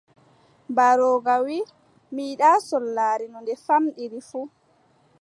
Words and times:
Mbarooga 0.71 1.33
wii: 1.45 1.69
mi 2.13 2.21
yiɗaa 2.29 2.57
sollaare 2.69 3.25
no 3.31 3.37
nde 3.41 3.53
famɗiri 3.65 4.19
fuu!». 4.29 4.47